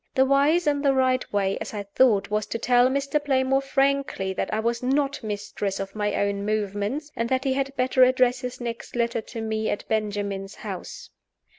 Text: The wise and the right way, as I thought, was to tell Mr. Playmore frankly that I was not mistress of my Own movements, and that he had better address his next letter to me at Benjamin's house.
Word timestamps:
The 0.15 0.25
wise 0.25 0.65
and 0.65 0.83
the 0.83 0.95
right 0.95 1.31
way, 1.31 1.59
as 1.61 1.75
I 1.75 1.83
thought, 1.83 2.31
was 2.31 2.47
to 2.47 2.57
tell 2.57 2.87
Mr. 2.89 3.23
Playmore 3.23 3.61
frankly 3.61 4.33
that 4.33 4.51
I 4.51 4.59
was 4.59 4.81
not 4.81 5.21
mistress 5.21 5.79
of 5.79 5.93
my 5.93 6.15
Own 6.15 6.43
movements, 6.43 7.11
and 7.15 7.29
that 7.29 7.43
he 7.43 7.53
had 7.53 7.75
better 7.75 8.03
address 8.03 8.39
his 8.39 8.59
next 8.59 8.95
letter 8.95 9.21
to 9.21 9.41
me 9.41 9.69
at 9.69 9.87
Benjamin's 9.87 10.55
house. 10.55 11.11